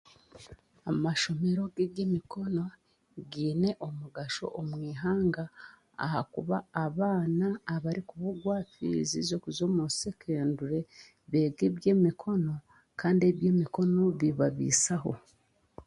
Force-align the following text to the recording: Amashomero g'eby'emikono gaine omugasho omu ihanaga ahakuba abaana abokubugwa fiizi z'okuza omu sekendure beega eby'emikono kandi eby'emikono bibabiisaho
Amashomero 0.91 1.63
g'eby'emikono 1.75 2.63
gaine 3.31 3.69
omugasho 3.87 4.45
omu 4.59 4.75
ihanaga 4.91 5.43
ahakuba 6.05 6.57
abaana 6.85 7.47
abokubugwa 7.75 8.55
fiizi 8.71 9.19
z'okuza 9.27 9.61
omu 9.67 9.83
sekendure 9.99 10.79
beega 11.31 11.61
eby'emikono 11.69 12.53
kandi 12.99 13.23
eby'emikono 13.31 14.01
bibabiisaho 14.19 15.11